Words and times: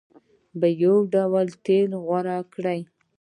په 0.59 0.67
یو 0.83 0.95
ډول 1.13 1.47
تېلو 1.65 1.97
غوړ 2.05 2.25
کړ. 2.53 2.65